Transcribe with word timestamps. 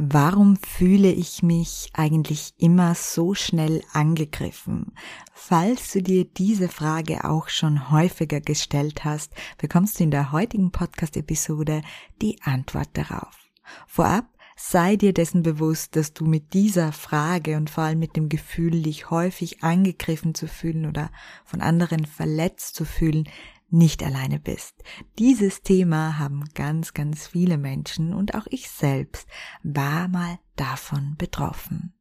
Warum 0.00 0.56
fühle 0.56 1.10
ich 1.10 1.42
mich 1.42 1.90
eigentlich 1.92 2.54
immer 2.56 2.94
so 2.94 3.34
schnell 3.34 3.82
angegriffen? 3.92 4.92
Falls 5.34 5.92
du 5.92 6.00
dir 6.00 6.24
diese 6.24 6.68
Frage 6.68 7.24
auch 7.24 7.48
schon 7.48 7.90
häufiger 7.90 8.40
gestellt 8.40 9.04
hast, 9.04 9.32
bekommst 9.60 9.98
du 9.98 10.04
in 10.04 10.12
der 10.12 10.30
heutigen 10.30 10.70
Podcast-Episode 10.70 11.82
die 12.22 12.40
Antwort 12.42 12.90
darauf. 12.92 13.50
Vorab 13.88 14.26
sei 14.54 14.94
dir 14.94 15.12
dessen 15.12 15.42
bewusst, 15.42 15.96
dass 15.96 16.12
du 16.12 16.26
mit 16.26 16.54
dieser 16.54 16.92
Frage 16.92 17.56
und 17.56 17.68
vor 17.68 17.82
allem 17.82 17.98
mit 17.98 18.14
dem 18.14 18.28
Gefühl, 18.28 18.80
dich 18.84 19.10
häufig 19.10 19.64
angegriffen 19.64 20.32
zu 20.32 20.46
fühlen 20.46 20.86
oder 20.86 21.10
von 21.44 21.60
anderen 21.60 22.06
verletzt 22.06 22.76
zu 22.76 22.84
fühlen, 22.84 23.28
nicht 23.70 24.02
alleine 24.02 24.38
bist. 24.38 24.82
Dieses 25.18 25.62
Thema 25.62 26.18
haben 26.18 26.44
ganz, 26.54 26.94
ganz 26.94 27.26
viele 27.26 27.58
Menschen 27.58 28.14
und 28.14 28.34
auch 28.34 28.46
ich 28.48 28.70
selbst 28.70 29.28
war 29.62 30.08
mal 30.08 30.38
davon 30.56 31.14
betroffen. 31.18 31.94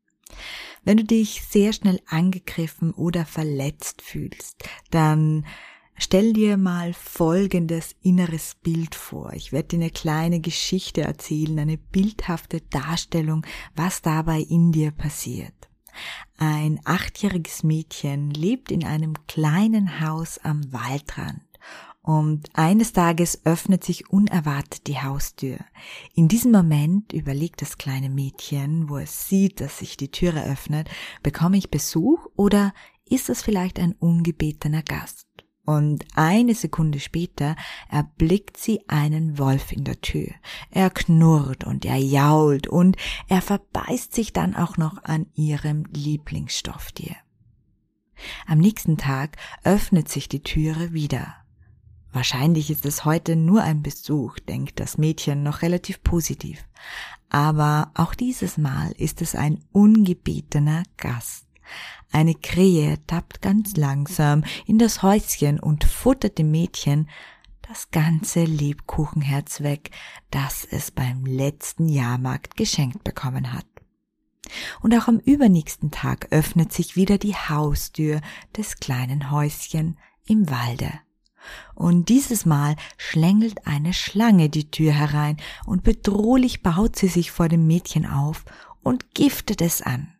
Wenn 0.83 0.97
du 0.97 1.03
dich 1.03 1.43
sehr 1.43 1.73
schnell 1.73 1.99
angegriffen 2.07 2.91
oder 2.91 3.25
verletzt 3.25 4.01
fühlst, 4.01 4.63
dann 4.89 5.45
stell 5.97 6.33
dir 6.33 6.57
mal 6.57 6.93
folgendes 6.93 7.95
inneres 8.01 8.55
Bild 8.55 8.95
vor. 8.95 9.33
Ich 9.33 9.51
werde 9.51 9.69
dir 9.69 9.79
eine 9.79 9.89
kleine 9.89 10.39
Geschichte 10.39 11.01
erzählen, 11.01 11.59
eine 11.59 11.77
bildhafte 11.77 12.61
Darstellung, 12.61 13.45
was 13.75 14.01
dabei 14.01 14.39
in 14.39 14.71
dir 14.71 14.91
passiert. 14.91 15.53
Ein 16.37 16.79
achtjähriges 16.85 17.63
Mädchen 17.63 18.29
lebt 18.29 18.71
in 18.71 18.85
einem 18.85 19.15
kleinen 19.27 19.99
Haus 19.99 20.37
am 20.37 20.71
Waldrand. 20.71 21.41
Und 22.07 22.47
eines 22.53 22.93
Tages 22.93 23.41
öffnet 23.43 23.83
sich 23.83 24.09
unerwartet 24.09 24.87
die 24.87 24.97
Haustür. 24.97 25.57
In 26.15 26.29
diesem 26.29 26.53
Moment 26.53 27.11
überlegt 27.11 27.61
das 27.61 27.77
kleine 27.77 28.09
Mädchen, 28.09 28.87
wo 28.87 28.97
es 28.97 29.27
sieht, 29.27 29.59
dass 29.59 29.79
sich 29.79 29.97
die 29.97 30.09
Türe 30.09 30.45
öffnet, 30.45 30.89
bekomme 31.21 31.57
ich 31.57 31.69
Besuch 31.69 32.25
oder 32.37 32.73
ist 33.03 33.29
es 33.29 33.41
vielleicht 33.41 33.77
ein 33.77 33.91
ungebetener 33.91 34.83
Gast? 34.83 35.27
Und 35.65 36.05
eine 36.15 36.55
Sekunde 36.55 37.01
später 37.01 37.57
erblickt 37.89 38.55
sie 38.55 38.87
einen 38.87 39.37
Wolf 39.37 39.73
in 39.73 39.83
der 39.83 39.99
Tür. 39.99 40.29
Er 40.71 40.89
knurrt 40.89 41.65
und 41.65 41.83
er 41.83 41.97
jault 41.97 42.67
und 42.67 42.95
er 43.27 43.41
verbeißt 43.41 44.15
sich 44.15 44.31
dann 44.31 44.55
auch 44.55 44.77
noch 44.77 45.03
an 45.03 45.25
ihrem 45.35 45.83
Lieblingsstofftier. 45.91 47.17
Am 48.45 48.59
nächsten 48.59 48.95
Tag 48.95 49.35
öffnet 49.65 50.07
sich 50.07 50.29
die 50.29 50.41
Türe 50.41 50.93
wieder. 50.93 51.35
Wahrscheinlich 52.17 52.71
ist 52.71 52.83
es 52.87 53.05
heute 53.05 53.35
nur 53.35 53.61
ein 53.61 53.83
Besuch, 53.83 54.39
denkt 54.39 54.79
das 54.79 54.97
Mädchen 54.97 55.43
noch 55.43 55.61
relativ 55.61 56.01
positiv. 56.01 56.65
Aber 57.29 57.91
auch 57.93 58.15
dieses 58.15 58.57
Mal 58.57 58.91
ist 58.93 59.21
es 59.21 59.35
ein 59.35 59.63
ungebetener 59.71 60.81
Gast. 60.97 61.45
Eine 62.11 62.33
Krähe 62.33 62.97
tappt 63.05 63.43
ganz 63.43 63.77
langsam 63.77 64.43
in 64.65 64.79
das 64.79 65.03
Häuschen 65.03 65.59
und 65.59 65.83
futtert 65.83 66.39
dem 66.39 66.49
Mädchen 66.49 67.07
das 67.61 67.91
ganze 67.91 68.45
Lebkuchenherz 68.45 69.61
weg, 69.61 69.91
das 70.31 70.67
es 70.67 70.89
beim 70.89 71.23
letzten 71.23 71.87
Jahrmarkt 71.87 72.57
geschenkt 72.57 73.03
bekommen 73.03 73.53
hat. 73.53 73.67
Und 74.81 74.91
auch 74.95 75.07
am 75.07 75.19
übernächsten 75.19 75.91
Tag 75.91 76.29
öffnet 76.31 76.73
sich 76.73 76.95
wieder 76.95 77.19
die 77.19 77.35
Haustür 77.35 78.21
des 78.57 78.77
kleinen 78.77 79.29
Häuschen 79.29 79.99
im 80.25 80.49
Walde. 80.49 80.91
Und 81.75 82.09
dieses 82.09 82.45
Mal 82.45 82.75
schlängelt 82.97 83.65
eine 83.67 83.93
Schlange 83.93 84.49
die 84.49 84.71
Tür 84.71 84.91
herein 84.91 85.37
und 85.65 85.83
bedrohlich 85.83 86.63
baut 86.63 86.95
sie 86.95 87.07
sich 87.07 87.31
vor 87.31 87.49
dem 87.49 87.67
Mädchen 87.67 88.05
auf 88.05 88.45
und 88.83 89.13
giftet 89.13 89.61
es 89.61 89.81
an. 89.81 90.13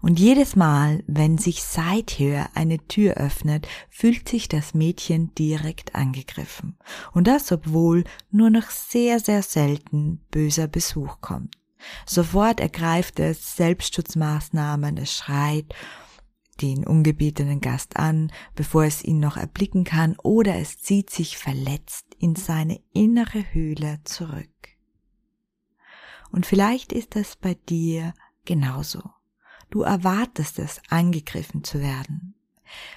Und 0.00 0.18
jedes 0.18 0.56
Mal, 0.56 1.04
wenn 1.06 1.38
sich 1.38 1.62
seithör 1.62 2.48
eine 2.54 2.78
Tür 2.88 3.14
öffnet, 3.14 3.68
fühlt 3.90 4.28
sich 4.28 4.48
das 4.48 4.74
Mädchen 4.74 5.32
direkt 5.36 5.94
angegriffen. 5.94 6.76
Und 7.12 7.28
das, 7.28 7.52
obwohl 7.52 8.04
nur 8.30 8.50
noch 8.50 8.70
sehr, 8.70 9.20
sehr 9.20 9.42
selten 9.42 10.20
böser 10.30 10.66
Besuch 10.66 11.20
kommt. 11.20 11.56
Sofort 12.06 12.60
ergreift 12.60 13.20
es 13.20 13.56
Selbstschutzmaßnahmen, 13.56 14.96
es 14.96 15.14
schreit 15.14 15.74
den 16.62 16.86
ungebetenen 16.86 17.60
Gast 17.60 17.96
an, 17.96 18.32
bevor 18.54 18.84
es 18.84 19.04
ihn 19.04 19.20
noch 19.20 19.36
erblicken 19.36 19.84
kann, 19.84 20.16
oder 20.22 20.56
es 20.56 20.78
zieht 20.78 21.10
sich 21.10 21.36
verletzt 21.36 22.06
in 22.18 22.36
seine 22.36 22.80
innere 22.92 23.44
Höhle 23.52 24.00
zurück. 24.04 24.48
Und 26.30 26.46
vielleicht 26.46 26.92
ist 26.92 27.16
das 27.16 27.36
bei 27.36 27.54
dir 27.68 28.14
genauso. 28.44 29.02
Du 29.70 29.82
erwartest 29.82 30.58
es, 30.58 30.80
angegriffen 30.88 31.64
zu 31.64 31.80
werden. 31.80 32.34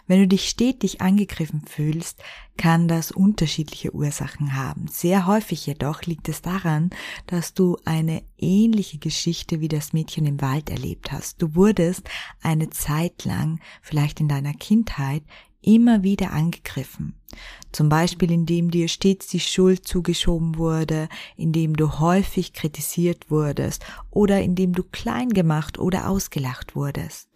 Wenn 0.07 0.19
du 0.19 0.27
dich 0.27 0.49
stetig 0.49 1.01
angegriffen 1.01 1.63
fühlst, 1.67 2.21
kann 2.57 2.87
das 2.87 3.11
unterschiedliche 3.11 3.93
Ursachen 3.93 4.55
haben. 4.55 4.87
Sehr 4.87 5.25
häufig 5.25 5.65
jedoch 5.65 6.03
liegt 6.03 6.29
es 6.29 6.41
daran, 6.41 6.89
dass 7.27 7.53
du 7.53 7.77
eine 7.85 8.23
ähnliche 8.37 8.97
Geschichte 8.97 9.59
wie 9.59 9.67
das 9.67 9.93
Mädchen 9.93 10.25
im 10.25 10.41
Wald 10.41 10.69
erlebt 10.69 11.11
hast. 11.11 11.41
Du 11.41 11.55
wurdest 11.55 12.09
eine 12.41 12.69
Zeit 12.69 13.25
lang, 13.25 13.59
vielleicht 13.81 14.19
in 14.19 14.27
deiner 14.27 14.53
Kindheit, 14.53 15.23
immer 15.65 16.03
wieder 16.03 16.31
angegriffen. 16.31 17.15
Zum 17.71 17.89
Beispiel 17.89 18.31
indem 18.31 18.71
dir 18.71 18.87
stets 18.87 19.27
die 19.27 19.39
Schuld 19.39 19.85
zugeschoben 19.85 20.57
wurde, 20.57 21.09
indem 21.35 21.75
du 21.75 21.99
häufig 21.99 22.53
kritisiert 22.53 23.29
wurdest 23.29 23.83
oder 24.11 24.41
indem 24.41 24.73
du 24.73 24.83
klein 24.83 25.29
gemacht 25.29 25.77
oder 25.79 26.07
ausgelacht 26.07 26.75
wurdest. 26.75 27.34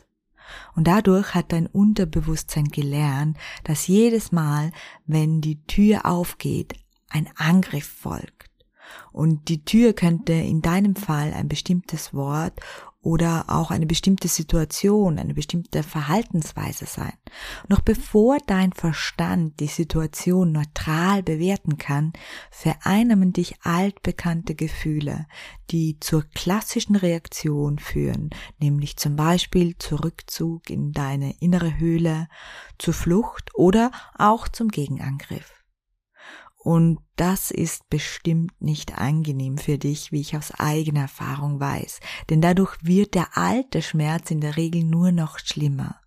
Und 0.75 0.87
dadurch 0.87 1.35
hat 1.35 1.51
dein 1.51 1.67
Unterbewusstsein 1.67 2.65
gelernt, 2.65 3.37
dass 3.63 3.87
jedes 3.87 4.31
Mal, 4.31 4.71
wenn 5.05 5.41
die 5.41 5.63
Tür 5.65 6.05
aufgeht, 6.05 6.73
ein 7.09 7.29
Angriff 7.35 7.87
folgt. 7.87 8.49
Und 9.11 9.49
die 9.49 9.63
Tür 9.65 9.93
könnte 9.93 10.33
in 10.33 10.61
deinem 10.61 10.95
Fall 10.95 11.33
ein 11.33 11.47
bestimmtes 11.47 12.13
Wort 12.13 12.59
oder 13.01 13.45
auch 13.47 13.71
eine 13.71 13.85
bestimmte 13.85 14.27
Situation, 14.27 15.19
eine 15.19 15.33
bestimmte 15.33 15.83
Verhaltensweise 15.83 16.85
sein. 16.85 17.13
Noch 17.69 17.79
bevor 17.79 18.37
dein 18.45 18.73
Verstand 18.73 19.59
die 19.61 19.67
Situation 19.67 20.51
neutral 20.51 21.23
bewerten 21.23 21.77
kann, 21.77 22.11
vereinnahmen 22.51 23.31
dich 23.31 23.55
altbekannte 23.63 24.53
Gefühle, 24.53 25.27
die 25.71 25.97
zur 25.99 26.23
klassischen 26.33 26.97
Reaktion 26.97 27.79
führen, 27.79 28.31
nämlich 28.59 28.97
zum 28.97 29.15
Beispiel 29.15 29.77
zur 29.77 30.03
Rückzug 30.03 30.69
in 30.69 30.91
deine 30.91 31.35
innere 31.39 31.77
Höhle, 31.77 32.27
zur 32.77 32.93
Flucht 32.93 33.51
oder 33.55 33.91
auch 34.17 34.49
zum 34.49 34.67
Gegenangriff. 34.67 35.58
Und 36.61 36.99
das 37.15 37.51
ist 37.51 37.89
bestimmt 37.89 38.51
nicht 38.61 38.97
angenehm 38.97 39.57
für 39.57 39.77
dich, 39.77 40.11
wie 40.11 40.19
ich 40.19 40.35
aus 40.35 40.51
eigener 40.51 41.01
Erfahrung 41.01 41.59
weiß, 41.59 42.01
denn 42.29 42.41
dadurch 42.41 42.75
wird 42.81 43.15
der 43.15 43.37
alte 43.37 43.81
Schmerz 43.81 44.29
in 44.29 44.41
der 44.41 44.57
Regel 44.57 44.83
nur 44.83 45.13
noch 45.13 45.39
schlimmer. 45.39 46.01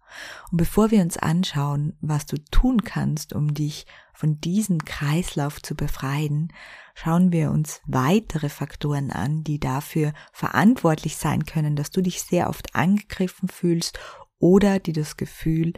Und 0.51 0.59
bevor 0.59 0.91
wir 0.91 1.01
uns 1.01 1.17
anschauen, 1.17 1.97
was 2.03 2.27
du 2.27 2.37
tun 2.51 2.85
kannst, 2.85 3.33
um 3.33 3.55
dich 3.55 3.87
von 4.13 4.41
diesem 4.41 4.85
Kreislauf 4.85 5.63
zu 5.63 5.75
befreien, 5.75 6.53
schauen 6.95 7.33
wir 7.33 7.51
uns 7.51 7.81
weitere 7.87 8.51
Faktoren 8.51 9.11
an, 9.11 9.45
die 9.45 9.59
dafür 9.59 10.13
verantwortlich 10.33 11.17
sein 11.17 11.47
können, 11.47 11.77
dass 11.77 11.91
du 11.91 12.03
dich 12.03 12.23
sehr 12.23 12.51
oft 12.51 12.75
angegriffen 12.75 13.49
fühlst 13.49 13.99
oder 14.39 14.79
die 14.79 14.93
das 14.93 15.17
Gefühl 15.17 15.73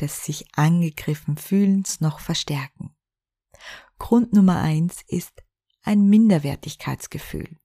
des 0.00 0.24
sich 0.24 0.44
angegriffen 0.54 1.38
fühlens 1.38 2.00
noch 2.00 2.20
verstärken. 2.20 2.94
Grund 3.98 4.32
Nummer 4.32 4.60
eins 4.60 5.02
ist 5.06 5.42
ein 5.82 6.08
Minderwertigkeitsgefühl. 6.08 7.56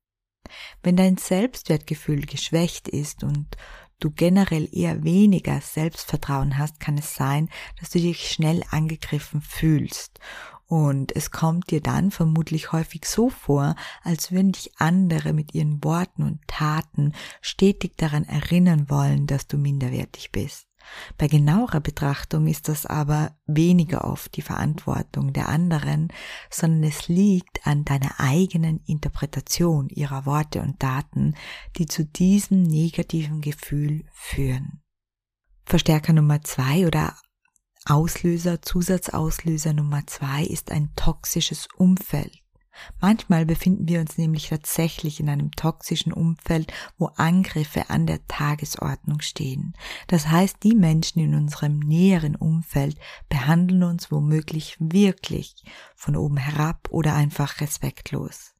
Wenn 0.81 0.95
dein 0.95 1.17
Selbstwertgefühl 1.17 2.21
geschwächt 2.25 2.87
ist 2.87 3.23
und 3.23 3.57
du 3.99 4.11
generell 4.11 4.67
eher 4.71 5.03
weniger 5.03 5.61
Selbstvertrauen 5.61 6.57
hast, 6.57 6.79
kann 6.79 6.97
es 6.97 7.15
sein, 7.15 7.49
dass 7.79 7.89
du 7.91 7.99
dich 7.99 8.29
schnell 8.29 8.63
angegriffen 8.69 9.41
fühlst. 9.41 10.19
Und 10.65 11.15
es 11.15 11.31
kommt 11.31 11.69
dir 11.71 11.81
dann 11.81 12.09
vermutlich 12.09 12.71
häufig 12.71 13.05
so 13.05 13.29
vor, 13.29 13.75
als 14.01 14.31
würden 14.31 14.53
dich 14.53 14.71
andere 14.77 15.33
mit 15.33 15.53
ihren 15.53 15.83
Worten 15.83 16.23
und 16.23 16.39
Taten 16.47 17.13
stetig 17.41 17.97
daran 17.97 18.23
erinnern 18.23 18.89
wollen, 18.89 19.27
dass 19.27 19.47
du 19.47 19.57
minderwertig 19.57 20.31
bist. 20.31 20.67
Bei 21.17 21.27
genauerer 21.27 21.79
Betrachtung 21.79 22.47
ist 22.47 22.69
das 22.69 22.85
aber 22.85 23.37
weniger 23.45 24.05
oft 24.05 24.35
die 24.35 24.41
Verantwortung 24.41 25.33
der 25.33 25.49
anderen, 25.49 26.09
sondern 26.49 26.83
es 26.83 27.07
liegt 27.07 27.65
an 27.65 27.85
deiner 27.85 28.19
eigenen 28.19 28.79
Interpretation 28.85 29.89
ihrer 29.89 30.25
Worte 30.25 30.61
und 30.61 30.81
Daten, 30.81 31.35
die 31.77 31.85
zu 31.85 32.05
diesem 32.05 32.63
negativen 32.63 33.41
Gefühl 33.41 34.05
führen. 34.13 34.81
Verstärker 35.65 36.13
Nummer 36.13 36.41
zwei 36.41 36.85
oder 36.85 37.15
Auslöser, 37.85 38.61
Zusatzauslöser 38.61 39.73
Nummer 39.73 40.07
zwei 40.07 40.43
ist 40.43 40.71
ein 40.71 40.93
toxisches 40.95 41.67
Umfeld. 41.75 42.42
Manchmal 42.99 43.45
befinden 43.45 43.87
wir 43.87 43.99
uns 43.99 44.17
nämlich 44.17 44.49
tatsächlich 44.49 45.19
in 45.19 45.29
einem 45.29 45.51
toxischen 45.51 46.13
Umfeld, 46.13 46.71
wo 46.97 47.07
Angriffe 47.15 47.89
an 47.89 48.07
der 48.07 48.25
Tagesordnung 48.27 49.21
stehen. 49.21 49.73
Das 50.07 50.27
heißt, 50.27 50.57
die 50.63 50.75
Menschen 50.75 51.19
in 51.19 51.35
unserem 51.35 51.79
näheren 51.79 52.35
Umfeld 52.35 52.97
behandeln 53.29 53.83
uns 53.83 54.11
womöglich 54.11 54.77
wirklich 54.79 55.55
von 55.95 56.15
oben 56.15 56.37
herab 56.37 56.87
oder 56.89 57.15
einfach 57.15 57.61
respektlos. 57.61 58.53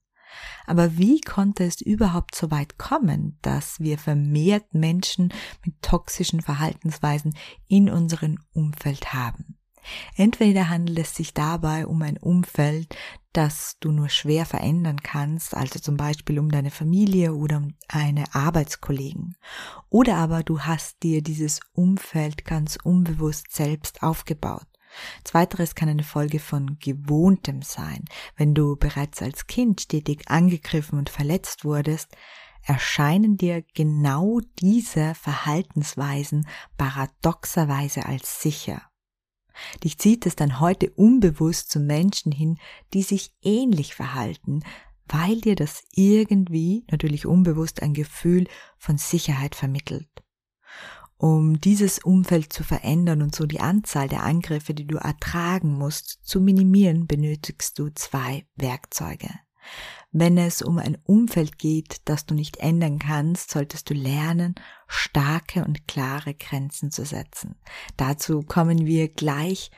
Aber 0.65 0.98
wie 0.98 1.21
konnte 1.21 1.63
es 1.63 1.81
überhaupt 1.81 2.36
so 2.36 2.50
weit 2.51 2.77
kommen, 2.77 3.38
dass 3.42 3.80
wir 3.80 3.98
vermehrt 3.98 4.74
Menschen 4.74 5.33
mit 5.65 5.81
toxischen 5.81 6.42
Verhaltensweisen 6.42 7.38
in 7.68 7.89
unserem 7.89 8.39
Umfeld 8.54 9.13
haben? 9.13 9.57
Entweder 10.15 10.69
handelt 10.69 11.00
es 11.00 11.15
sich 11.15 11.33
dabei 11.33 11.88
um 11.88 12.01
ein 12.01 12.18
Umfeld, 12.18 12.95
das 13.33 13.77
du 13.80 13.91
nur 13.91 14.09
schwer 14.09 14.45
verändern 14.45 15.01
kannst, 15.01 15.56
also 15.56 15.80
zum 15.80 15.97
Beispiel 15.97 16.39
um 16.39 16.50
deine 16.50 16.71
Familie 16.71 17.33
oder 17.33 17.57
um 17.57 17.74
eine 17.88 18.33
Arbeitskollegen. 18.33 19.35
Oder 19.89 20.18
aber 20.18 20.44
du 20.44 20.62
hast 20.62 21.01
dir 21.03 21.21
dieses 21.21 21.59
Umfeld 21.74 22.45
ganz 22.45 22.77
unbewusst 22.83 23.51
selbst 23.51 24.03
aufgebaut. 24.03 24.68
Zweiteres 25.24 25.74
kann 25.74 25.89
eine 25.89 26.03
Folge 26.03 26.39
von 26.39 26.77
Gewohntem 26.79 27.63
sein. 27.63 28.06
Wenn 28.36 28.53
du 28.53 28.75
bereits 28.75 29.24
als 29.24 29.47
Kind 29.47 29.81
stetig 29.81 30.29
angegriffen 30.29 31.00
und 31.00 31.09
verletzt 31.09 31.65
wurdest, 31.65 32.15
erscheinen 32.63 33.38
dir 33.38 33.63
genau 33.74 34.39
diese 34.59 35.15
Verhaltensweisen 35.15 36.47
paradoxerweise 36.77 38.06
als 38.06 38.41
sicher. 38.41 38.81
Dich 39.83 39.97
zieht 39.97 40.25
es 40.25 40.35
dann 40.35 40.59
heute 40.59 40.89
unbewusst 40.91 41.69
zu 41.69 41.79
Menschen 41.79 42.31
hin, 42.31 42.57
die 42.94 43.03
sich 43.03 43.33
ähnlich 43.41 43.95
verhalten, 43.95 44.61
weil 45.07 45.41
dir 45.41 45.55
das 45.55 45.83
irgendwie, 45.91 46.85
natürlich 46.89 47.25
unbewusst, 47.25 47.81
ein 47.81 47.94
Gefühl 47.94 48.47
von 48.77 48.97
Sicherheit 48.97 49.55
vermittelt. 49.55 50.09
Um 51.17 51.61
dieses 51.61 52.00
Umfeld 52.00 52.51
zu 52.51 52.63
verändern 52.63 53.21
und 53.21 53.35
so 53.35 53.45
die 53.45 53.59
Anzahl 53.59 54.09
der 54.09 54.23
Angriffe, 54.23 54.73
die 54.73 54.88
du 54.88 54.97
ertragen 54.97 55.77
musst, 55.77 56.19
zu 56.23 56.41
minimieren, 56.41 57.07
benötigst 57.07 57.79
du 57.79 57.89
zwei 57.94 58.45
Werkzeuge. 58.55 59.29
Wenn 60.12 60.38
es 60.38 60.62
um 60.62 60.77
ein 60.77 60.98
Umfeld 61.06 61.57
geht, 61.57 62.01
das 62.06 62.25
du 62.25 62.36
nicht 62.36 62.57
ändern 62.57 63.00
kannst, 63.00 63.51
solltest 63.51 63.89
du 63.89 63.94
lernen, 63.94 64.56
starke 64.88 65.65
und 65.65 65.88
klare 65.88 66.36
Grenzen 66.36 66.92
zu 66.92 67.06
setzen. 67.06 67.56
Dazu 67.98 68.44
kommen 68.44 68.86
wir 68.86 69.10
gleich 69.10 69.71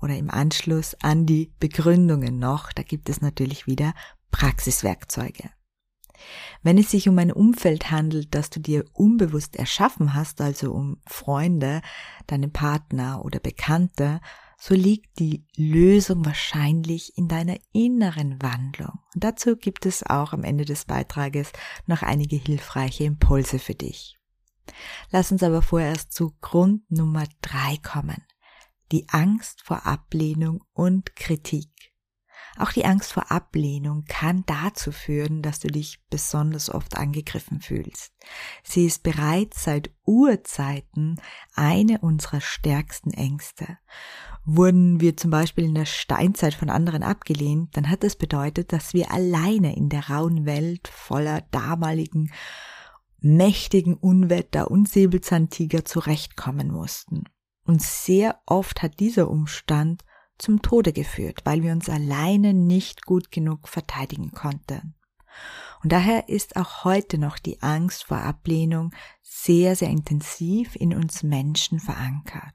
oder 0.00 0.16
im 0.16 0.30
Anschluss 0.30 0.96
an 1.02 1.26
die 1.26 1.52
Begründungen 1.58 2.38
noch. 2.38 2.72
Da 2.72 2.82
gibt 2.82 3.08
es 3.08 3.20
natürlich 3.20 3.66
wieder 3.66 3.94
Praxiswerkzeuge. 4.30 5.50
Wenn 6.62 6.78
es 6.78 6.90
sich 6.90 7.08
um 7.08 7.18
ein 7.18 7.32
Umfeld 7.32 7.90
handelt, 7.90 8.34
das 8.34 8.50
du 8.50 8.60
dir 8.60 8.84
unbewusst 8.92 9.56
erschaffen 9.56 10.14
hast, 10.14 10.40
also 10.40 10.72
um 10.72 10.98
Freunde, 11.06 11.80
deinen 12.26 12.52
Partner 12.52 13.24
oder 13.24 13.40
Bekannte, 13.40 14.20
so 14.60 14.74
liegt 14.74 15.18
die 15.18 15.46
Lösung 15.56 16.24
wahrscheinlich 16.26 17.16
in 17.16 17.28
deiner 17.28 17.56
inneren 17.72 18.40
Wandlung. 18.42 19.00
Und 19.14 19.24
dazu 19.24 19.56
gibt 19.56 19.86
es 19.86 20.04
auch 20.04 20.34
am 20.34 20.44
Ende 20.44 20.66
des 20.66 20.84
Beitrages 20.84 21.50
noch 21.86 22.02
einige 22.02 22.36
hilfreiche 22.36 23.04
Impulse 23.04 23.58
für 23.58 23.74
dich. 23.74 24.18
Lass 25.10 25.32
uns 25.32 25.42
aber 25.42 25.62
vorerst 25.62 26.12
zu 26.12 26.36
Grund 26.42 26.88
Nummer 26.90 27.24
drei 27.40 27.78
kommen. 27.82 28.22
Die 28.92 29.08
Angst 29.08 29.62
vor 29.62 29.86
Ablehnung 29.86 30.62
und 30.74 31.16
Kritik. 31.16 31.89
Auch 32.58 32.72
die 32.72 32.84
Angst 32.84 33.12
vor 33.12 33.30
Ablehnung 33.30 34.04
kann 34.06 34.44
dazu 34.46 34.92
führen, 34.92 35.42
dass 35.42 35.60
du 35.60 35.68
dich 35.68 36.00
besonders 36.10 36.68
oft 36.68 36.96
angegriffen 36.96 37.60
fühlst. 37.60 38.12
Sie 38.62 38.86
ist 38.86 39.02
bereits 39.02 39.64
seit 39.64 39.90
Urzeiten 40.04 41.20
eine 41.54 41.98
unserer 42.00 42.40
stärksten 42.40 43.12
Ängste. 43.12 43.78
Wurden 44.44 45.00
wir 45.00 45.16
zum 45.16 45.30
Beispiel 45.30 45.64
in 45.64 45.74
der 45.74 45.84
Steinzeit 45.84 46.54
von 46.54 46.70
anderen 46.70 47.02
abgelehnt, 47.02 47.76
dann 47.76 47.88
hat 47.88 48.02
das 48.02 48.16
bedeutet, 48.16 48.72
dass 48.72 48.94
wir 48.94 49.12
alleine 49.12 49.76
in 49.76 49.88
der 49.88 50.08
rauen 50.10 50.46
Welt 50.46 50.88
voller 50.88 51.42
damaligen 51.50 52.32
mächtigen 53.20 53.94
Unwetter 53.94 54.70
und 54.70 54.88
Säbelzahntiger 54.88 55.84
zurechtkommen 55.84 56.68
mussten. 56.70 57.24
Und 57.64 57.82
sehr 57.82 58.40
oft 58.46 58.82
hat 58.82 58.98
dieser 58.98 59.30
Umstand 59.30 60.04
zum 60.40 60.62
Tode 60.62 60.92
geführt, 60.92 61.40
weil 61.44 61.62
wir 61.62 61.72
uns 61.72 61.88
alleine 61.88 62.54
nicht 62.54 63.04
gut 63.04 63.30
genug 63.30 63.68
verteidigen 63.68 64.32
konnten. 64.32 64.94
Und 65.82 65.92
daher 65.92 66.28
ist 66.28 66.56
auch 66.56 66.84
heute 66.84 67.18
noch 67.18 67.38
die 67.38 67.62
Angst 67.62 68.04
vor 68.04 68.18
Ablehnung 68.18 68.92
sehr, 69.22 69.76
sehr 69.76 69.88
intensiv 69.88 70.76
in 70.76 70.94
uns 70.94 71.22
Menschen 71.22 71.80
verankert. 71.80 72.54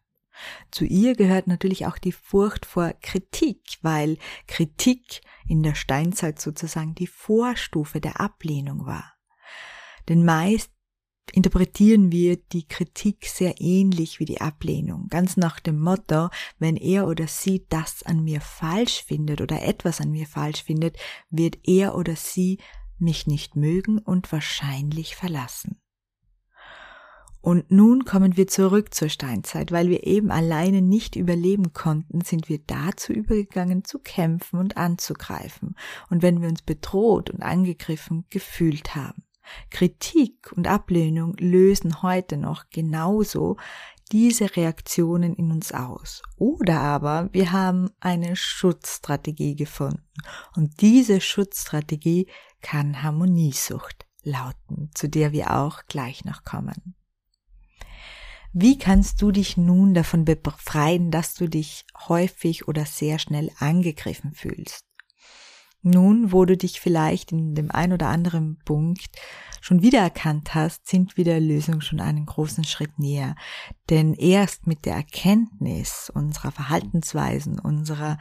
Zu 0.70 0.86
ihr 0.86 1.16
gehört 1.16 1.48
natürlich 1.48 1.86
auch 1.86 1.98
die 1.98 2.12
Furcht 2.12 2.66
vor 2.66 2.94
Kritik, 3.02 3.62
weil 3.82 4.18
Kritik 4.48 5.22
in 5.48 5.64
der 5.64 5.76
Steinzeit 5.76 6.40
sozusagen 6.40 6.94
die 6.94 7.08
Vorstufe 7.08 8.02
der 8.02 8.20
Ablehnung 8.20 8.86
war. 8.86 9.14
Denn 10.10 10.26
meist 10.26 10.75
interpretieren 11.32 12.12
wir 12.12 12.38
die 12.38 12.68
Kritik 12.68 13.26
sehr 13.26 13.60
ähnlich 13.60 14.20
wie 14.20 14.26
die 14.26 14.42
Ablehnung, 14.42 15.08
ganz 15.10 15.38
nach 15.38 15.60
dem 15.60 15.80
Motto, 15.80 16.30
wenn 16.60 16.78
er 16.78 17.08
oder 17.08 17.28
sie 17.28 17.66
das 17.70 18.04
an 18.04 18.24
mir 18.24 18.42
falsch 18.42 19.04
findet 19.04 19.42
oder 19.42 19.64
etwas 19.64 20.02
an 20.02 20.12
mir 20.12 20.28
falsch 20.28 20.64
findet, 20.64 20.98
wird 21.30 21.58
er 21.64 21.96
oder 21.96 22.16
sie 22.16 22.60
mich 22.98 23.28
nicht 23.28 23.56
mögen 23.56 23.98
und 24.00 24.32
wahrscheinlich 24.32 25.16
verlassen. 25.16 25.80
Und 27.46 27.70
nun 27.70 28.06
kommen 28.06 28.38
wir 28.38 28.48
zurück 28.48 28.96
zur 28.96 29.08
Steinzeit, 29.08 29.72
weil 29.72 29.88
wir 29.88 30.08
eben 30.08 30.32
alleine 30.32 30.82
nicht 30.82 31.16
überleben 31.16 31.74
konnten, 31.74 32.22
sind 32.22 32.50
wir 32.50 32.58
dazu 32.58 33.14
übergegangen 33.14 33.84
zu 33.84 34.00
kämpfen 34.00 34.58
und 34.58 34.78
anzugreifen, 34.78 35.76
und 36.10 36.24
wenn 36.24 36.42
wir 36.42 36.50
uns 36.50 36.64
bedroht 36.64 37.30
und 37.30 37.44
angegriffen 37.44 38.26
gefühlt 38.32 38.96
haben. 38.96 39.25
Kritik 39.70 40.52
und 40.54 40.68
Ablehnung 40.68 41.36
lösen 41.38 42.02
heute 42.02 42.38
noch 42.38 42.66
genauso 42.70 43.58
diese 44.12 44.56
Reaktionen 44.56 45.34
in 45.34 45.52
uns 45.52 45.72
aus. 45.72 46.22
Oder 46.38 46.80
aber 46.80 47.30
wir 47.32 47.52
haben 47.52 47.90
eine 48.00 48.36
Schutzstrategie 48.36 49.56
gefunden. 49.56 50.04
Und 50.56 50.82
diese 50.82 51.22
Schutzstrategie 51.22 52.28
kann 52.62 53.02
Harmoniesucht 53.02 54.06
lauten, 54.24 54.92
zu 54.94 55.10
der 55.10 55.32
wir 55.32 55.56
auch 55.56 55.86
gleich 55.88 56.26
noch 56.26 56.44
kommen. 56.44 56.96
Wie 58.54 58.78
kannst 58.78 59.22
du 59.22 59.32
dich 59.32 59.58
nun 59.58 59.94
davon 59.94 60.24
befreien, 60.24 61.12
dass 61.12 61.34
du 61.34 61.50
dich 61.50 61.86
häufig 62.08 62.70
oder 62.70 62.86
sehr 62.86 63.20
schnell 63.20 63.52
angegriffen 63.60 64.34
fühlst? 64.34 64.85
Nun, 65.88 66.32
wo 66.32 66.46
du 66.46 66.58
dich 66.58 66.80
vielleicht 66.82 67.32
in 67.32 67.54
dem 67.54 67.70
ein 67.70 67.94
oder 67.94 68.08
anderen 68.08 68.58
Punkt 68.66 69.06
schon 69.62 69.84
wiedererkannt 69.84 70.56
hast, 70.56 70.88
sind 70.88 71.16
wir 71.16 71.24
der 71.24 71.40
Lösung 71.40 71.82
schon 71.82 72.00
einen 72.00 72.26
großen 72.26 72.64
Schritt 72.64 72.98
näher. 72.98 73.36
Denn 73.92 74.16
erst 74.16 74.66
mit 74.66 74.86
der 74.86 74.96
Erkenntnis 74.96 76.12
unserer 76.12 76.52
Verhaltensweisen, 76.52 77.60
unserer 77.60 78.18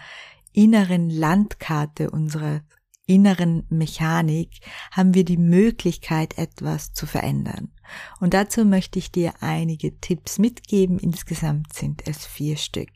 inneren 0.53 1.09
Landkarte, 1.09 2.11
unserer 2.11 2.61
inneren 3.07 3.65
Mechanik 3.71 4.61
haben 4.91 5.15
wir 5.15 5.25
die 5.25 5.39
Möglichkeit, 5.39 6.37
etwas 6.37 6.93
zu 6.93 7.07
verändern. 7.07 7.73
Und 8.21 8.35
dazu 8.35 8.67
möchte 8.67 8.99
ich 8.99 9.11
dir 9.11 9.33
einige 9.41 9.99
Tipps 10.01 10.39
mitgeben. 10.39 10.99
Insgesamt 10.99 11.73
sind 11.73 12.07
es 12.07 12.27
vier 12.27 12.59
Stück. 12.59 12.93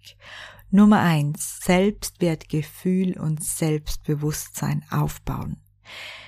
Nummer 0.71 1.01
eins: 1.01 1.61
Selbstwertgefühl 1.61 3.19
und 3.19 3.43
Selbstbewusstsein 3.43 4.85
aufbauen. 4.91 5.63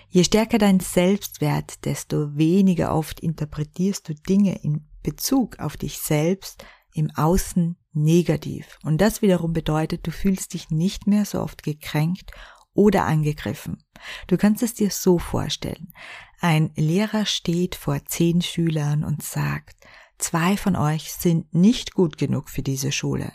Je 0.09 0.25
stärker 0.25 0.59
dein 0.59 0.81
Selbstwert, 0.81 1.85
desto 1.85 2.37
weniger 2.37 2.95
oft 2.95 3.21
interpretierst 3.21 4.09
du 4.09 4.15
Dinge 4.15 4.59
in 4.63 4.89
Bezug 5.03 5.59
auf 5.61 5.77
dich 5.77 5.99
selbst 5.99 6.65
im 6.95 7.11
Außen 7.15 7.77
negativ. 7.93 8.79
Und 8.83 9.01
das 9.01 9.23
wiederum 9.23 9.53
bedeutet, 9.53 10.07
du 10.07 10.11
fühlst 10.11 10.55
dich 10.55 10.71
nicht 10.71 11.07
mehr 11.07 11.25
so 11.25 11.41
oft 11.41 11.63
gekränkt 11.63 12.33
oder 12.73 13.05
angegriffen. 13.05 13.85
Du 14.27 14.37
kannst 14.37 14.63
es 14.63 14.75
dir 14.75 14.91
so 14.91 15.19
vorstellen. 15.19 15.93
Ein 16.41 16.73
Lehrer 16.77 17.27
steht 17.27 17.75
vor 17.75 18.05
zehn 18.07 18.41
Schülern 18.43 19.05
und 19.05 19.23
sagt, 19.23 19.77
zwei 20.19 20.57
von 20.57 20.77
euch 20.77 21.13
sind 21.13 21.53
nicht 21.53 21.95
gut 21.95 22.17
genug 22.17 22.49
für 22.49 22.63
diese 22.63 22.93
Schule. 22.93 23.33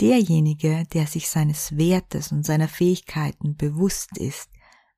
Derjenige, 0.00 0.84
der 0.92 1.06
sich 1.06 1.28
seines 1.28 1.76
Wertes 1.76 2.32
und 2.32 2.44
seiner 2.44 2.68
Fähigkeiten 2.68 3.56
bewusst 3.56 4.18
ist, 4.18 4.50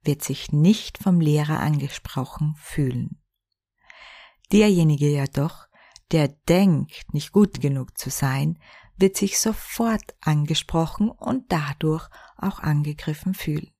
wird 0.02 0.22
sich 0.22 0.52
nicht 0.52 0.98
vom 0.98 1.20
Lehrer 1.20 1.60
angesprochen 1.60 2.54
fühlen. 2.56 3.20
Derjenige 4.52 5.08
jedoch, 5.08 5.66
der 6.12 6.28
denkt, 6.28 7.12
nicht 7.12 7.32
gut 7.32 7.60
genug 7.60 7.98
zu 7.98 8.10
sein, 8.10 8.58
wird 8.96 9.16
sich 9.16 9.38
sofort 9.38 10.14
angesprochen 10.20 11.10
und 11.10 11.50
dadurch 11.50 12.08
auch 12.36 12.60
angegriffen 12.60 13.34
fühlen. 13.34 13.72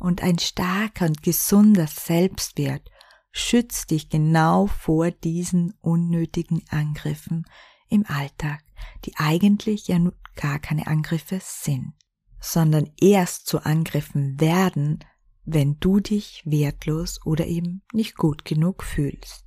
Und 0.00 0.22
ein 0.22 0.38
starker 0.38 1.06
und 1.06 1.22
gesunder 1.22 1.86
Selbstwert 1.86 2.90
schützt 3.30 3.90
dich 3.90 4.08
genau 4.08 4.66
vor 4.66 5.10
diesen 5.10 5.74
unnötigen 5.80 6.64
Angriffen 6.68 7.46
im 7.88 8.04
Alltag, 8.06 8.64
die 9.04 9.16
eigentlich 9.16 9.88
ja 9.88 9.98
nur 9.98 10.14
gar 10.36 10.58
keine 10.58 10.86
Angriffe 10.86 11.40
sind, 11.42 11.94
sondern 12.40 12.90
erst 13.00 13.46
zu 13.46 13.64
Angriffen 13.64 14.40
werden, 14.40 15.04
wenn 15.44 15.78
du 15.80 16.00
dich 16.00 16.42
wertlos 16.44 17.20
oder 17.24 17.46
eben 17.46 17.82
nicht 17.92 18.16
gut 18.16 18.44
genug 18.44 18.82
fühlst. 18.82 19.44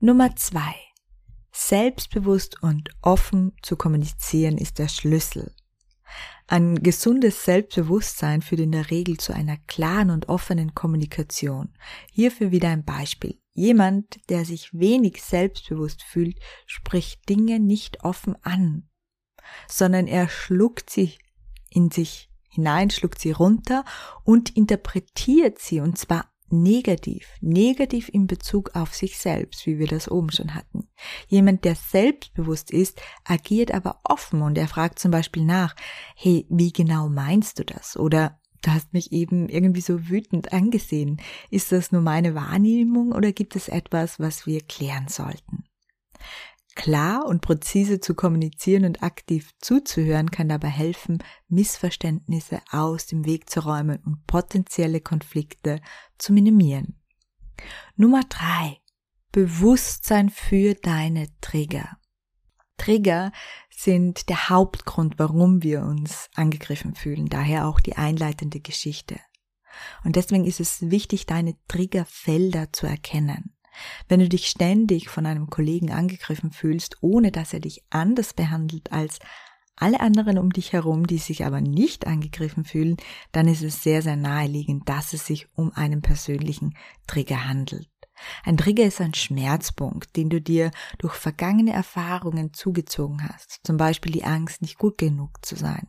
Nummer 0.00 0.34
zwei. 0.36 0.74
Selbstbewusst 1.52 2.62
und 2.62 2.90
offen 3.00 3.52
zu 3.62 3.76
kommunizieren 3.76 4.58
ist 4.58 4.78
der 4.78 4.88
Schlüssel. 4.88 5.54
Ein 6.46 6.82
gesundes 6.82 7.44
Selbstbewusstsein 7.44 8.40
führt 8.40 8.60
in 8.60 8.72
der 8.72 8.90
Regel 8.90 9.16
zu 9.16 9.34
einer 9.34 9.56
klaren 9.66 10.10
und 10.10 10.28
offenen 10.28 10.74
Kommunikation. 10.74 11.74
Hierfür 12.12 12.52
wieder 12.52 12.68
ein 12.68 12.84
Beispiel. 12.84 13.40
Jemand, 13.52 14.20
der 14.28 14.44
sich 14.44 14.72
wenig 14.72 15.22
selbstbewusst 15.22 16.02
fühlt, 16.02 16.38
spricht 16.66 17.28
Dinge 17.28 17.58
nicht 17.58 18.04
offen 18.04 18.36
an, 18.42 18.88
sondern 19.68 20.06
er 20.06 20.28
schluckt 20.28 20.90
sie 20.90 21.14
in 21.70 21.90
sich 21.90 22.30
hinein, 22.48 22.90
schluckt 22.90 23.20
sie 23.20 23.32
runter 23.32 23.84
und 24.24 24.56
interpretiert 24.56 25.58
sie 25.58 25.80
und 25.80 25.98
zwar 25.98 26.26
negativ, 26.48 27.28
negativ 27.40 28.08
in 28.08 28.26
Bezug 28.26 28.74
auf 28.74 28.94
sich 28.94 29.18
selbst, 29.18 29.66
wie 29.66 29.78
wir 29.78 29.88
das 29.88 30.10
oben 30.10 30.30
schon 30.30 30.54
hatten. 30.54 30.88
Jemand, 31.28 31.64
der 31.64 31.74
selbstbewusst 31.74 32.70
ist, 32.70 33.00
agiert 33.24 33.72
aber 33.72 34.00
offen 34.04 34.42
und 34.42 34.56
er 34.56 34.68
fragt 34.68 34.98
zum 34.98 35.10
Beispiel 35.10 35.44
nach, 35.44 35.74
hey, 36.14 36.46
wie 36.48 36.72
genau 36.72 37.08
meinst 37.08 37.58
du 37.58 37.64
das? 37.64 37.96
Oder 37.96 38.38
du 38.62 38.70
hast 38.70 38.92
mich 38.92 39.12
eben 39.12 39.48
irgendwie 39.48 39.80
so 39.80 40.08
wütend 40.08 40.52
angesehen. 40.52 41.20
Ist 41.50 41.72
das 41.72 41.92
nur 41.92 42.02
meine 42.02 42.34
Wahrnehmung 42.34 43.12
oder 43.12 43.32
gibt 43.32 43.56
es 43.56 43.68
etwas, 43.68 44.20
was 44.20 44.46
wir 44.46 44.60
klären 44.60 45.08
sollten? 45.08 45.64
Klar 46.76 47.24
und 47.24 47.40
präzise 47.40 48.00
zu 48.00 48.14
kommunizieren 48.14 48.84
und 48.84 49.02
aktiv 49.02 49.50
zuzuhören 49.60 50.30
kann 50.30 50.50
dabei 50.50 50.68
helfen, 50.68 51.24
Missverständnisse 51.48 52.60
aus 52.70 53.06
dem 53.06 53.24
Weg 53.24 53.48
zu 53.48 53.60
räumen 53.60 53.98
und 54.04 54.26
potenzielle 54.26 55.00
Konflikte 55.00 55.80
zu 56.18 56.34
minimieren. 56.34 57.00
Nummer 57.96 58.20
drei: 58.28 58.78
Bewusstsein 59.32 60.28
für 60.28 60.74
deine 60.74 61.28
Trigger. 61.40 61.98
Trigger 62.76 63.32
sind 63.70 64.28
der 64.28 64.50
Hauptgrund, 64.50 65.18
warum 65.18 65.62
wir 65.62 65.80
uns 65.80 66.28
angegriffen 66.34 66.94
fühlen, 66.94 67.26
daher 67.26 67.66
auch 67.68 67.80
die 67.80 67.96
einleitende 67.96 68.60
Geschichte. 68.60 69.18
Und 70.04 70.16
deswegen 70.16 70.44
ist 70.44 70.60
es 70.60 70.90
wichtig, 70.90 71.24
deine 71.24 71.56
Triggerfelder 71.68 72.70
zu 72.74 72.86
erkennen. 72.86 73.55
Wenn 74.08 74.20
du 74.20 74.28
dich 74.28 74.48
ständig 74.48 75.08
von 75.08 75.26
einem 75.26 75.48
Kollegen 75.48 75.92
angegriffen 75.92 76.50
fühlst, 76.50 76.96
ohne 77.00 77.32
dass 77.32 77.52
er 77.52 77.60
dich 77.60 77.82
anders 77.90 78.34
behandelt 78.34 78.92
als 78.92 79.18
alle 79.76 80.00
anderen 80.00 80.38
um 80.38 80.50
dich 80.50 80.72
herum, 80.72 81.06
die 81.06 81.18
sich 81.18 81.44
aber 81.44 81.60
nicht 81.60 82.06
angegriffen 82.06 82.64
fühlen, 82.64 82.96
dann 83.32 83.46
ist 83.46 83.62
es 83.62 83.82
sehr, 83.82 84.00
sehr 84.02 84.16
naheliegend, 84.16 84.88
dass 84.88 85.12
es 85.12 85.26
sich 85.26 85.48
um 85.54 85.72
einen 85.72 86.00
persönlichen 86.00 86.74
Trigger 87.06 87.46
handelt. 87.46 87.88
Ein 88.44 88.56
Trigger 88.56 88.84
ist 88.84 89.00
ein 89.00 89.12
Schmerzpunkt, 89.12 90.16
den 90.16 90.30
du 90.30 90.40
dir 90.40 90.70
durch 90.98 91.14
vergangene 91.14 91.72
Erfahrungen 91.72 92.54
zugezogen 92.54 93.28
hast, 93.28 93.60
zum 93.64 93.76
Beispiel 93.76 94.12
die 94.12 94.24
Angst, 94.24 94.62
nicht 94.62 94.78
gut 94.78 94.96
genug 94.96 95.44
zu 95.44 95.56
sein. 95.56 95.88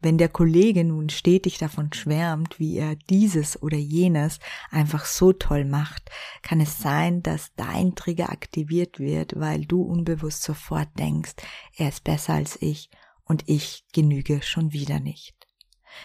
Wenn 0.00 0.16
der 0.16 0.28
Kollege 0.28 0.84
nun 0.84 1.10
stetig 1.10 1.58
davon 1.58 1.92
schwärmt, 1.92 2.58
wie 2.58 2.76
er 2.76 2.96
dieses 2.96 3.62
oder 3.62 3.76
jenes 3.76 4.38
einfach 4.70 5.04
so 5.04 5.32
toll 5.32 5.64
macht, 5.64 6.10
kann 6.42 6.60
es 6.60 6.78
sein, 6.78 7.22
dass 7.22 7.54
dein 7.56 7.94
Trigger 7.94 8.30
aktiviert 8.30 8.98
wird, 8.98 9.38
weil 9.38 9.66
du 9.66 9.82
unbewusst 9.82 10.42
sofort 10.42 10.88
denkst, 10.98 11.34
er 11.76 11.88
ist 11.88 12.04
besser 12.04 12.34
als 12.34 12.60
ich 12.62 12.90
und 13.24 13.44
ich 13.46 13.84
genüge 13.92 14.42
schon 14.42 14.72
wieder 14.72 15.00
nicht. 15.00 15.40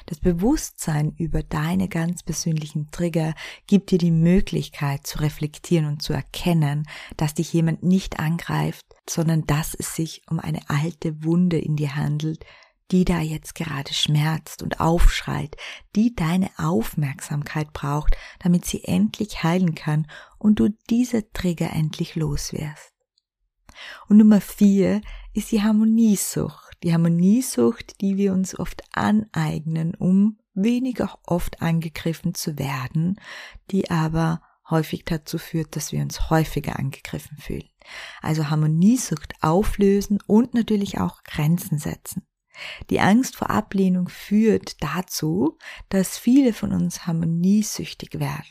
Das 0.06 0.20
Bewusstsein 0.20 1.14
über 1.18 1.44
deine 1.44 1.88
ganz 1.88 2.24
persönlichen 2.24 2.90
Trigger 2.92 3.34
gibt 3.68 3.92
dir 3.92 3.98
die 3.98 4.12
Möglichkeit 4.12 5.06
zu 5.06 5.20
reflektieren 5.20 5.86
und 5.86 6.02
zu 6.02 6.14
erkennen, 6.14 6.88
dass 7.18 7.34
dich 7.34 7.54
jemand 7.54 7.84
nicht 7.84 8.20
angreift, 8.20 8.86
sondern 9.10 9.46
dass 9.46 9.74
es 9.74 9.96
sich 9.96 10.24
um 10.30 10.40
eine 10.40 10.70
alte 10.70 11.24
Wunde 11.24 11.60
in 11.60 11.76
dir 11.76 11.96
handelt, 11.96 12.46
die 12.92 13.06
da 13.06 13.20
jetzt 13.20 13.56
gerade 13.56 13.94
schmerzt 13.94 14.62
und 14.62 14.80
aufschreit, 14.80 15.56
die 15.96 16.16
deine 16.16 16.50
Aufmerksamkeit 16.58 17.74
braucht, 17.74 18.16
damit 18.40 18.66
sie 18.66 18.84
endlich 18.84 19.44
heilen 19.44 19.76
kann 19.76 20.08
und 20.38 20.60
du 20.60 20.70
diese 20.90 21.32
Trigger 21.32 21.72
endlich 21.72 22.16
loswirst. 22.16 22.94
Und 24.08 24.18
Nummer 24.18 24.42
vier 24.42 25.02
ist 25.34 25.52
die 25.52 25.64
Harmoniesucht. 25.64 26.78
Die 26.84 26.94
Harmoniesucht, 26.94 28.00
die 28.02 28.18
wir 28.18 28.34
uns 28.34 28.58
oft 28.58 28.84
aneignen, 28.94 29.96
um 29.96 30.38
weniger 30.54 31.18
oft 31.26 31.62
angegriffen 31.62 32.34
zu 32.34 32.58
werden, 32.58 33.20
die 33.72 33.90
aber 33.90 34.42
häufig 34.70 35.04
dazu 35.06 35.38
führt, 35.38 35.76
dass 35.76 35.92
wir 35.92 36.02
uns 36.02 36.30
häufiger 36.30 36.80
angegriffen 36.80 37.38
fühlen. 37.38 37.70
Also 38.22 38.50
Harmoniesucht 38.50 39.34
auflösen 39.42 40.20
und 40.26 40.54
natürlich 40.54 41.00
auch 41.00 41.24
Grenzen 41.24 41.78
setzen. 41.78 42.26
Die 42.90 43.00
Angst 43.00 43.36
vor 43.36 43.50
Ablehnung 43.50 44.10
führt 44.10 44.82
dazu, 44.82 45.58
dass 45.90 46.18
viele 46.18 46.54
von 46.54 46.72
uns 46.72 47.06
harmoniesüchtig 47.08 48.20
werden. 48.20 48.50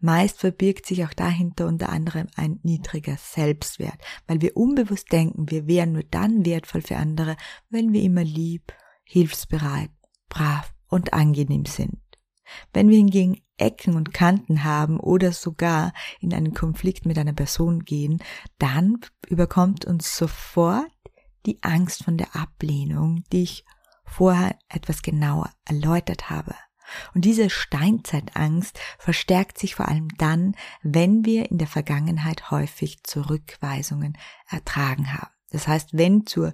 Meist 0.00 0.40
verbirgt 0.40 0.86
sich 0.86 1.04
auch 1.04 1.14
dahinter 1.14 1.66
unter 1.66 1.88
anderem 1.88 2.26
ein 2.36 2.60
niedriger 2.62 3.16
Selbstwert, 3.16 3.98
weil 4.26 4.40
wir 4.40 4.56
unbewusst 4.56 5.10
denken, 5.10 5.50
wir 5.50 5.66
wären 5.66 5.92
nur 5.92 6.04
dann 6.04 6.44
wertvoll 6.44 6.82
für 6.82 6.96
andere, 6.96 7.36
wenn 7.70 7.92
wir 7.92 8.02
immer 8.02 8.24
lieb, 8.24 8.72
hilfsbereit, 9.04 9.90
brav 10.28 10.74
und 10.88 11.12
angenehm 11.12 11.64
sind. 11.64 11.98
Wenn 12.72 12.88
wir 12.88 12.98
hingegen 12.98 13.40
Ecken 13.56 13.94
und 13.94 14.12
Kanten 14.12 14.64
haben 14.64 14.98
oder 14.98 15.32
sogar 15.32 15.92
in 16.20 16.34
einen 16.34 16.54
Konflikt 16.54 17.06
mit 17.06 17.18
einer 17.18 17.32
Person 17.32 17.84
gehen, 17.84 18.22
dann 18.58 18.98
überkommt 19.28 19.84
uns 19.84 20.16
sofort 20.16 20.90
die 21.46 21.62
Angst 21.62 22.04
von 22.04 22.16
der 22.16 22.34
Ablehnung, 22.34 23.24
die 23.32 23.42
ich 23.42 23.64
vorher 24.04 24.58
etwas 24.68 25.02
genauer 25.02 25.50
erläutert 25.64 26.30
habe. 26.30 26.54
Und 27.14 27.24
diese 27.24 27.48
Steinzeitangst 27.48 28.78
verstärkt 28.98 29.58
sich 29.58 29.74
vor 29.74 29.88
allem 29.88 30.08
dann, 30.18 30.54
wenn 30.82 31.24
wir 31.24 31.50
in 31.50 31.58
der 31.58 31.66
Vergangenheit 31.66 32.50
häufig 32.50 33.02
Zurückweisungen 33.04 34.18
ertragen 34.48 35.12
haben. 35.12 35.32
Das 35.50 35.66
heißt, 35.66 35.90
wenn 35.92 36.26
zur 36.26 36.52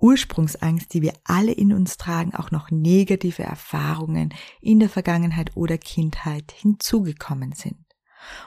Ursprungsangst, 0.00 0.94
die 0.94 1.02
wir 1.02 1.12
alle 1.24 1.52
in 1.52 1.72
uns 1.74 1.98
tragen, 1.98 2.34
auch 2.34 2.50
noch 2.50 2.70
negative 2.70 3.42
Erfahrungen 3.42 4.34
in 4.60 4.80
der 4.80 4.88
Vergangenheit 4.88 5.56
oder 5.56 5.76
Kindheit 5.76 6.52
hinzugekommen 6.52 7.52
sind. 7.52 7.89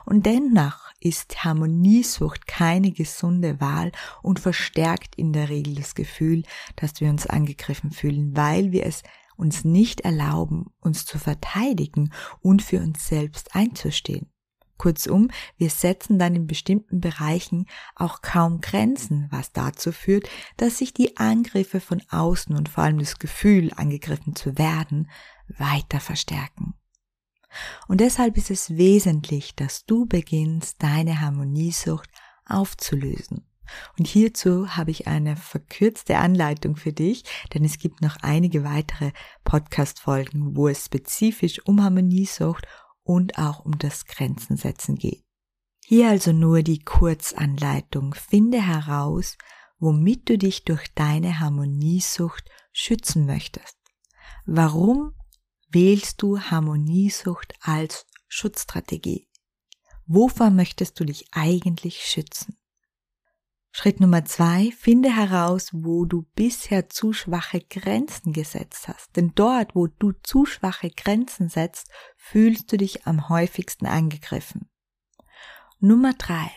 Und 0.06 0.25
dennoch 0.25 0.92
ist 1.00 1.44
Harmoniesucht 1.44 2.48
keine 2.48 2.92
gesunde 2.92 3.60
Wahl 3.60 3.92
und 4.22 4.39
verstärkt 4.39 5.15
in 5.15 5.34
der 5.34 5.50
Regel 5.50 5.75
das 5.75 5.96
Gefühl, 5.96 6.44
dass 6.75 7.01
wir 7.01 7.10
uns 7.10 7.27
angegriffen 7.27 7.92
fühlen, 7.92 8.36
weil 8.36 8.72
wir 8.72 8.86
es 8.86 9.03
uns 9.36 9.65
nicht 9.65 10.01
erlauben, 10.01 10.68
uns 10.80 11.06
zu 11.06 11.18
verteidigen 11.18 12.13
und 12.42 12.62
für 12.62 12.80
uns 12.80 13.08
selbst 13.08 13.56
einzustehen. 13.56 14.30
Kurzum, 14.77 15.30
wir 15.58 15.70
setzen 15.70 16.20
dann 16.20 16.36
in 16.36 16.48
bestimmten 16.48 17.00
Bereichen 17.00 17.68
auch 17.96 18.22
kaum 18.22 18.60
Grenzen, 18.60 19.27
was 19.30 19.51
dazu 19.51 19.92
führt, 19.92 20.27
dass 20.58 20.80
sich 20.80 20.94
die 20.94 21.18
Angriffe 21.18 21.80
von 21.80 22.01
außen 22.10 22.56
und 22.56 22.70
vor 22.70 22.84
allem 22.84 23.00
das 23.00 23.20
Gefühl, 23.20 23.72
angegriffen 23.75 24.36
zu 24.36 24.58
werden, 24.58 25.10
weiter 25.48 26.00
verstärken. 26.00 26.74
Und 27.88 28.01
deshalb 28.01 28.38
ist 28.38 28.51
es 28.51 28.77
wesentlich, 28.77 29.55
dass 29.55 29.86
du 29.86 30.05
beginnst, 30.05 30.81
deine 30.81 31.22
Harmoniesucht 31.22 32.10
aufzulösen. 32.45 33.45
Und 33.98 34.07
hierzu 34.07 34.75
habe 34.75 34.91
ich 34.91 35.07
eine 35.07 35.36
verkürzte 35.36 36.17
Anleitung 36.17 36.75
für 36.75 36.93
dich, 36.93 37.24
denn 37.53 37.63
es 37.63 37.77
gibt 37.77 38.01
noch 38.01 38.17
einige 38.22 38.63
weitere 38.63 39.12
Podcast-Folgen, 39.43 40.55
wo 40.55 40.67
es 40.67 40.86
spezifisch 40.86 41.65
um 41.65 41.81
Harmoniesucht 41.81 42.67
und 43.03 43.38
auch 43.38 43.65
um 43.65 43.77
das 43.77 44.05
Grenzensetzen 44.05 44.95
geht. 44.95 45.24
Hier 45.86 46.10
also 46.10 46.31
nur 46.31 46.63
die 46.63 46.79
Kurzanleitung. 46.79 48.13
Finde 48.13 48.62
heraus, 48.62 49.38
womit 49.79 50.29
du 50.29 50.38
dich 50.38 50.63
durch 50.63 50.93
deine 50.95 51.39
Harmoniesucht 51.39 52.50
schützen 52.72 53.25
möchtest. 53.25 53.77
Warum 54.45 55.13
wählst 55.74 56.22
du 56.22 56.39
Harmoniesucht 56.39 57.53
als 57.62 58.06
Schutzstrategie? 58.27 59.27
Wovon 60.06 60.56
möchtest 60.56 61.00
du 61.00 61.06
dich 61.06 61.27
eigentlich 61.32 62.06
schützen? 62.06 62.58
Schritt 63.72 64.00
Nummer 64.00 64.24
zwei, 64.24 64.72
finde 64.77 65.15
heraus, 65.15 65.70
wo 65.74 66.06
du 66.06 66.27
bisher 66.36 66.89
zu 66.89 67.12
schwache 67.12 67.60
Grenzen 67.60 68.32
gesetzt 68.32 68.88
hast. 68.88 69.15
Denn 69.15 69.32
dort, 69.34 69.74
wo 69.74 69.88
du 69.88 70.12
zu 70.22 70.46
schwache 70.46 70.92
Grenzen 70.92 71.50
setzt, 71.50 71.89
fühlst 72.15 72.72
du 72.72 72.77
dich 72.77 73.08
am 73.08 73.30
häufigsten 73.30 73.88
angegriffen. 73.88 74.70
Nummer 75.80 76.13
drei, 76.13 76.51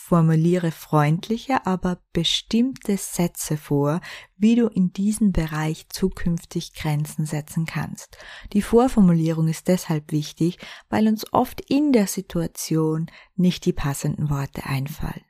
formuliere 0.00 0.70
freundliche, 0.70 1.66
aber 1.66 2.00
bestimmte 2.12 2.96
Sätze 2.96 3.56
vor, 3.56 4.00
wie 4.36 4.54
du 4.54 4.68
in 4.68 4.92
diesem 4.92 5.32
Bereich 5.32 5.88
zukünftig 5.88 6.72
Grenzen 6.72 7.26
setzen 7.26 7.66
kannst. 7.66 8.16
Die 8.52 8.62
Vorformulierung 8.62 9.48
ist 9.48 9.66
deshalb 9.66 10.12
wichtig, 10.12 10.58
weil 10.88 11.08
uns 11.08 11.30
oft 11.32 11.60
in 11.60 11.92
der 11.92 12.06
Situation 12.06 13.10
nicht 13.34 13.66
die 13.66 13.72
passenden 13.72 14.30
Worte 14.30 14.64
einfallen. 14.64 15.24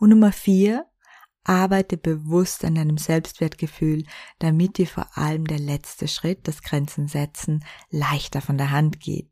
Und 0.00 0.10
Nummer 0.10 0.32
vier, 0.32 0.86
arbeite 1.44 1.98
bewusst 1.98 2.64
an 2.64 2.74
deinem 2.74 2.98
Selbstwertgefühl, 2.98 4.04
damit 4.38 4.78
dir 4.78 4.86
vor 4.86 5.16
allem 5.16 5.46
der 5.46 5.58
letzte 5.58 6.08
Schritt, 6.08 6.48
das 6.48 6.62
Grenzen 6.62 7.06
setzen, 7.06 7.64
leichter 7.90 8.40
von 8.40 8.58
der 8.58 8.70
Hand 8.70 8.98
geht. 8.98 9.30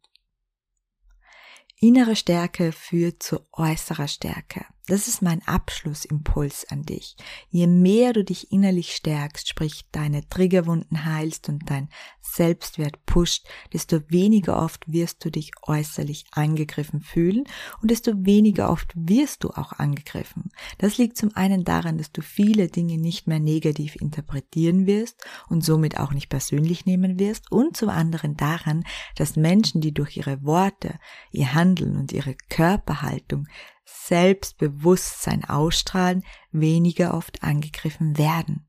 Innere 1.78 2.16
Stärke 2.16 2.73
führt 2.73 3.23
zu 3.23 3.40
äußerer 3.52 4.09
Stärke. 4.09 4.64
Das 4.88 5.08
ist 5.08 5.20
mein 5.20 5.42
Abschlussimpuls 5.46 6.66
an 6.70 6.82
dich. 6.82 7.16
Je 7.50 7.66
mehr 7.66 8.12
du 8.12 8.22
dich 8.22 8.52
innerlich 8.52 8.94
stärkst, 8.94 9.48
sprich 9.48 9.84
deine 9.90 10.28
Triggerwunden 10.28 11.04
heilst 11.04 11.48
und 11.48 11.68
dein 11.68 11.88
Selbstwert 12.20 13.04
pusht, 13.04 13.48
desto 13.72 14.00
weniger 14.10 14.62
oft 14.62 14.84
wirst 14.86 15.24
du 15.24 15.30
dich 15.30 15.50
äußerlich 15.62 16.26
angegriffen 16.30 17.00
fühlen 17.00 17.44
und 17.82 17.90
desto 17.90 18.12
weniger 18.24 18.70
oft 18.70 18.92
wirst 18.94 19.42
du 19.42 19.50
auch 19.50 19.72
angegriffen. 19.72 20.50
Das 20.78 20.98
liegt 20.98 21.16
zum 21.16 21.34
einen 21.34 21.64
daran, 21.64 21.98
dass 21.98 22.12
du 22.12 22.22
viele 22.22 22.68
Dinge 22.68 22.98
nicht 22.98 23.26
mehr 23.26 23.40
negativ 23.40 23.96
interpretieren 23.96 24.86
wirst 24.86 25.24
und 25.48 25.64
somit 25.64 25.98
auch 25.98 26.12
nicht 26.12 26.28
persönlich 26.28 26.86
nehmen 26.86 27.18
wirst 27.18 27.50
und 27.50 27.76
zum 27.76 27.88
anderen 27.88 28.36
daran, 28.36 28.84
dass 29.16 29.34
Menschen, 29.34 29.80
die 29.80 29.92
durch 29.92 30.16
ihre 30.16 30.44
Worte, 30.44 31.00
ihr 31.32 31.54
Handeln 31.54 31.96
und 31.96 32.12
ihre 32.12 32.36
Körperhaltung 32.48 33.48
Selbstbewusstsein 33.86 35.44
ausstrahlen, 35.44 36.24
weniger 36.50 37.14
oft 37.14 37.42
angegriffen 37.42 38.18
werden. 38.18 38.68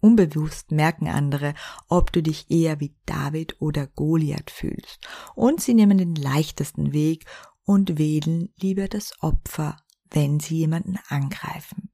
Unbewusst 0.00 0.70
merken 0.70 1.08
andere, 1.08 1.54
ob 1.88 2.12
du 2.12 2.22
dich 2.22 2.50
eher 2.50 2.78
wie 2.78 2.94
David 3.04 3.60
oder 3.60 3.86
Goliath 3.86 4.50
fühlst. 4.50 5.08
Und 5.34 5.60
sie 5.60 5.74
nehmen 5.74 5.98
den 5.98 6.14
leichtesten 6.14 6.92
Weg 6.92 7.24
und 7.64 7.98
wählen 7.98 8.50
lieber 8.60 8.86
das 8.88 9.12
Opfer, 9.20 9.76
wenn 10.10 10.38
sie 10.38 10.58
jemanden 10.58 10.98
angreifen. 11.08 11.90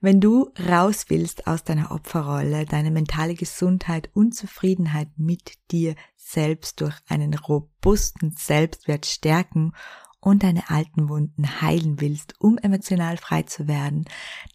Wenn 0.00 0.20
du 0.20 0.50
raus 0.58 1.06
willst 1.08 1.46
aus 1.46 1.62
deiner 1.62 1.92
Opferrolle, 1.92 2.64
deine 2.64 2.90
mentale 2.90 3.34
Gesundheit 3.34 4.08
und 4.14 4.34
Zufriedenheit 4.34 5.10
mit 5.18 5.58
dir 5.70 5.94
selbst 6.16 6.80
durch 6.80 6.94
einen 7.08 7.34
robusten 7.34 8.32
Selbstwert 8.32 9.04
stärken 9.04 9.72
und 10.20 10.42
deine 10.42 10.68
alten 10.68 11.08
Wunden 11.08 11.60
heilen 11.60 12.00
willst, 12.00 12.34
um 12.38 12.58
emotional 12.58 13.16
frei 13.16 13.42
zu 13.42 13.68
werden, 13.68 14.04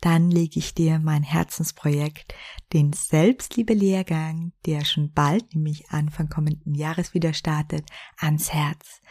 dann 0.01 0.29
lege 0.29 0.59
ich 0.59 0.73
dir 0.73 0.99
mein 0.99 1.23
Herzensprojekt, 1.23 2.33
den 2.73 2.93
Selbstliebe-Lehrgang, 2.93 4.53
der 4.65 4.85
schon 4.85 5.11
bald, 5.11 5.55
nämlich 5.55 5.89
Anfang 5.89 6.29
kommenden 6.29 6.75
Jahres 6.75 7.13
wieder 7.13 7.33
startet, 7.33 7.89
ans 8.17 8.53
Herz. 8.53 9.01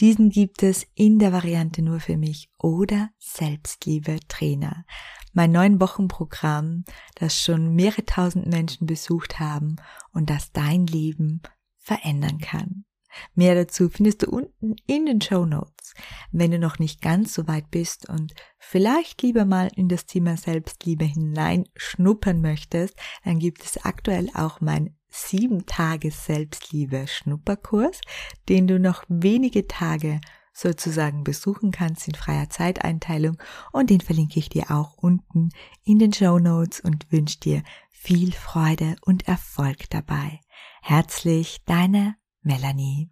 Diesen 0.00 0.30
gibt 0.30 0.62
es 0.62 0.86
in 0.94 1.18
der 1.18 1.32
Variante 1.32 1.82
nur 1.82 2.00
für 2.00 2.16
mich 2.16 2.48
oder 2.58 3.10
Selbstliebe 3.18 4.18
Trainer. 4.28 4.86
Mein 5.34 5.52
neun 5.52 5.80
Wochen 5.80 6.08
Programm, 6.08 6.84
das 7.14 7.38
schon 7.38 7.74
mehrere 7.74 8.06
tausend 8.06 8.46
Menschen 8.46 8.86
besucht 8.86 9.38
haben 9.38 9.76
und 10.12 10.30
das 10.30 10.52
dein 10.52 10.86
Leben 10.86 11.42
verändern 11.76 12.38
kann. 12.38 12.84
Mehr 13.34 13.54
dazu 13.54 13.88
findest 13.88 14.22
du 14.22 14.30
unten 14.30 14.76
in 14.86 15.06
den 15.06 15.20
Show 15.20 15.46
Notes. 15.46 15.94
Wenn 16.32 16.50
du 16.50 16.58
noch 16.58 16.78
nicht 16.78 17.02
ganz 17.02 17.34
so 17.34 17.48
weit 17.48 17.70
bist 17.70 18.08
und 18.08 18.34
vielleicht 18.58 19.22
lieber 19.22 19.44
mal 19.44 19.70
in 19.74 19.88
das 19.88 20.06
Thema 20.06 20.36
Selbstliebe 20.36 21.04
hineinschnuppern 21.04 22.40
möchtest, 22.40 22.94
dann 23.24 23.38
gibt 23.38 23.64
es 23.64 23.84
aktuell 23.84 24.30
auch 24.34 24.60
mein 24.60 24.96
7 25.08 25.66
Tage 25.66 26.10
Selbstliebe 26.10 27.06
Schnupperkurs, 27.08 28.00
den 28.48 28.66
du 28.66 28.78
noch 28.78 29.04
wenige 29.08 29.66
Tage 29.66 30.20
sozusagen 30.52 31.24
besuchen 31.24 31.70
kannst 31.70 32.06
in 32.06 32.14
freier 32.14 32.50
Zeiteinteilung 32.50 33.38
und 33.72 33.90
den 33.90 34.00
verlinke 34.00 34.38
ich 34.38 34.48
dir 34.48 34.70
auch 34.70 34.96
unten 34.96 35.50
in 35.84 35.98
den 35.98 36.12
Show 36.12 36.38
Notes 36.38 36.80
und 36.80 37.10
wünsche 37.10 37.40
dir 37.40 37.62
viel 37.90 38.32
Freude 38.32 38.96
und 39.02 39.26
Erfolg 39.26 39.88
dabei. 39.90 40.40
Herzlich, 40.82 41.62
deine 41.66 42.16
Melanie. 42.44 43.08